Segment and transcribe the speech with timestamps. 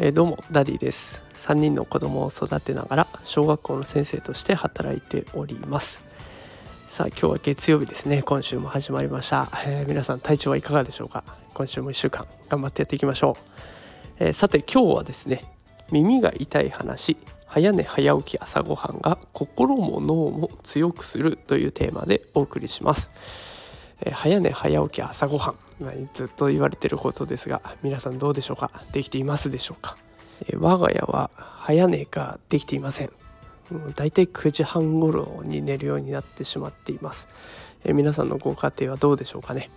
[0.00, 1.22] えー、どうもダディです。
[1.46, 6.04] 3人の子供を育てながら小学校の先生として働いております。
[6.88, 8.22] さあ今日は月曜日ですね。
[8.22, 11.24] 今週も始まりました、えー、皆さん体調はいかがでしょうか？
[11.54, 13.36] 今週も1週間頑張ってやっていきましょ
[14.20, 15.44] う、えー、さて今日はですね
[15.90, 17.16] 耳が痛い話
[17.46, 23.10] 早寝早起き朝ごはんが心も脳も強くするというテーマでお送りします、
[24.00, 25.56] えー、早寝早起き朝ごはん。
[26.12, 28.70] ずっと言われてることですが皆さんどうでしょうか？
[28.92, 29.96] できていますでしょうか、
[30.48, 33.10] えー、我が家は早寝ができていません。
[33.94, 37.28] だいたい9時半頃に寝るようになってしまっています、
[37.84, 39.68] えー、皆さんのご家庭はどうでしょうかね？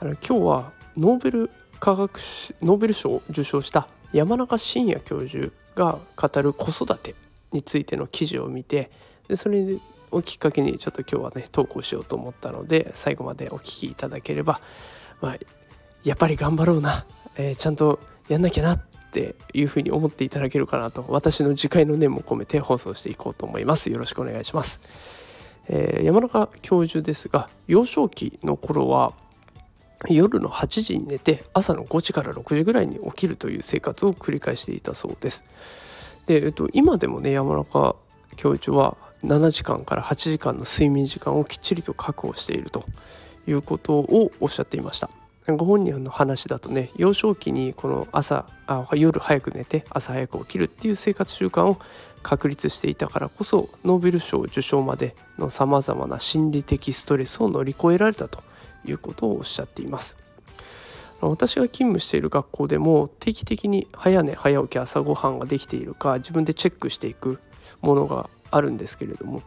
[0.00, 2.18] あの今日はノーベル科学
[2.62, 7.14] ノーベル賞を受賞した山中伸也教授が語る子育て
[7.52, 8.90] についての記事を見て
[9.28, 9.64] でそれ
[10.12, 14.60] をきっかけにちょっと今日はね投稿しようと思ったので最後までお聞きいただければ
[15.22, 15.36] まあ、
[16.04, 18.80] やっぱり頑張ろうな、えー、ちゃんとやんなきゃなっ
[19.12, 21.04] ていうふうに思っていただけるかなと。
[21.08, 23.90] 私の次回の念も込めて放送していこうと思います。
[23.90, 24.80] よろしくお願いします、
[25.68, 29.14] えー、山中教授ですが幼少期の頃は
[30.08, 35.44] 夜の8時に寝て朝の5時から6時ぐらいに起きるという生活を繰り返していたそうです。
[36.26, 37.94] で、えっと、今でもね山中
[38.34, 42.84] 教授は7時間から8時間の睡眠時間をきっちりと確保していると
[43.46, 45.10] いうことをおっしゃっていました。
[45.48, 51.78] ご本人の話だとね幼少期にこの朝あ夜早く寝て朝早く起きるっていう生活習慣を
[52.22, 58.40] 確立していたからこそノーベル賞受賞までのさまざまな心理的ストレスを乗り越えられたと
[58.84, 60.16] いうことをおっしゃっています。
[61.20, 67.38] 私が勤務している学校でも定期的に早寝早起き朝ごはんができているか自分でチェックしていく
[67.80, 69.42] ものがあるんですけれどもやっ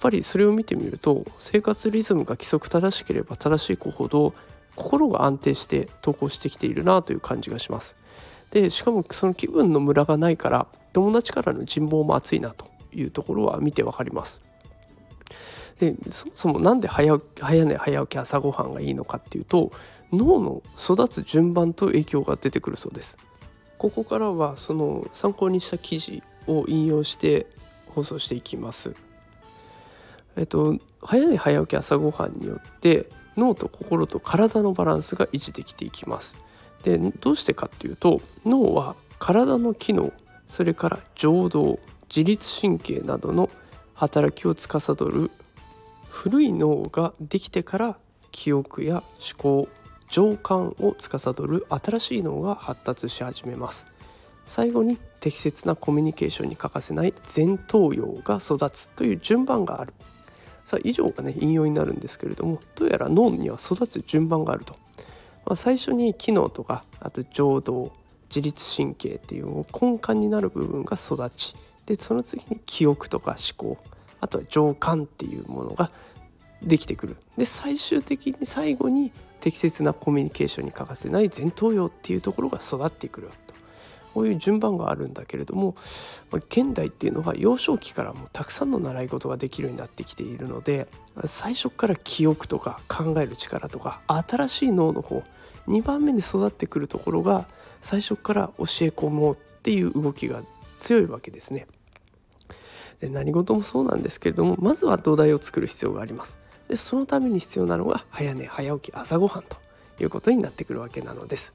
[0.00, 4.34] ぱりそれを見てみると生活リズムが規則正しければ正しい子ほど
[4.74, 7.96] 心が安定して投稿してきているなという感じがします。
[8.50, 14.42] でしかもその気分のムラがないから友達からの人望も厚いなというところは見てわかります。
[15.78, 17.18] でそもそも何で早
[17.64, 19.72] 寝早起き朝ごはんがいいのかっていうと
[20.12, 23.18] 脳の育つ順番と影響が出てくるそうです。
[23.78, 27.46] ここからはその参考にした記事を引用して
[27.96, 28.94] 放送していきます。
[30.36, 33.08] えっと早寝早起き朝ごはんによって
[33.38, 36.36] 脳と心と体のバランスが維持できていきます。
[36.82, 40.12] でどうしてかっていうと脳は体の機能
[40.46, 41.80] それから情動
[42.14, 43.48] 自律神経などの
[43.94, 45.30] 働きを司る
[46.10, 47.96] 古い脳ができてから
[48.30, 49.68] 記憶や思考
[50.10, 53.86] 情感を司る新しい脳が発達し始めます
[54.44, 59.92] 最後に適切なコミュニケーションに欠かせない前頭葉が育つという順番がある。
[60.64, 64.74] さあ以上がね引用になるんですけれどもどうやら脳には育つ順番があると、
[65.44, 67.92] まあ、最初に機能とかあと情動
[68.28, 71.54] 自律神経っていう根幹になる部分が育ち
[71.86, 73.78] でその次に記憶とか思考
[74.20, 75.92] あとは情感っていうものが
[76.62, 77.16] できてくる。
[77.36, 83.30] で最終的に最後に適切なコミュニケーションに欠かせない前頭葉っていうところが育ってくる。
[84.16, 85.76] こういう順番があるんだけれども
[86.32, 90.88] 現代っていうのは幼少期からもたくさんの習い事ができるようになってきているので
[91.26, 95.22] 最初から記憶とか考える力とか新しい脳の方
[95.68, 97.46] 2番目に育ってくるところが
[97.82, 100.40] 最初から教え込もうっていう動きが
[100.78, 101.66] 強いわけですね。
[103.00, 106.38] で何事もそうなんですけれどもまずは土台を作る必要があります。
[106.68, 109.58] でそのために必要なのが早寝早起き朝ごはんと
[110.00, 111.52] いうことになってくるわけなのです。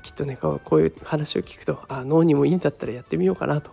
[0.00, 3.70] きっとねこういう話を聞くとあ脳にもいいんだったらやってみようかなと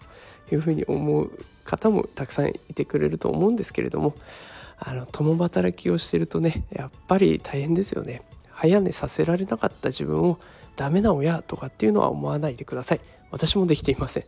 [0.52, 1.32] いうふうに思う
[1.64, 4.16] 方もたくさんいてくれると思うんですけれども
[4.80, 8.22] あの共働きをしてるとねやっぱり大変ですよね。
[8.52, 10.38] 早寝させられなかった自分を
[10.76, 13.02] ダメな親とかっていうのは思わないでください。
[13.32, 14.24] 私もできていません。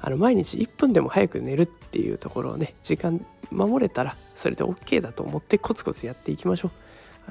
[0.00, 6.70] あの毎日1分でも早く寝るっていうところをね時間守れたらそれで OK だと思ってコツコツやっていきましょう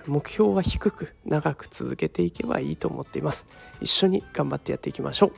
[0.05, 3.45] 目標は低く長く続けていけばいいと思っています。
[3.81, 5.31] 一緒に頑張ってやっていきましょう、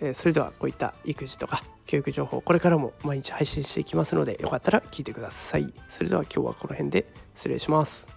[0.00, 5.72] えー、それではこういった育児とか教育情報これからも毎日配信していきますのでよかったら聞いてください。
[5.88, 8.08] それでは今日はこの辺で失礼します。